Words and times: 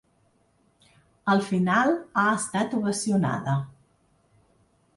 Al 1.33 1.43
final, 1.49 1.93
ha 2.21 2.25
estat 2.39 2.75
ovacionada. 2.81 3.57